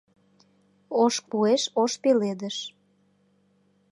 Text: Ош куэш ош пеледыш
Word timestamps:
Ош 1.03 1.15
куэш 1.29 1.63
ош 1.81 1.91
пеледыш 2.01 2.57